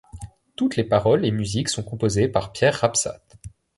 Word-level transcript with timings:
Toutes 0.55 0.77
les 0.77 0.83
paroles 0.83 1.27
et 1.27 1.31
musiques 1.31 1.69
sont 1.69 1.83
composées 1.83 2.27
par 2.27 2.51
Pierre 2.53 2.73
Rapsat. 2.79 3.21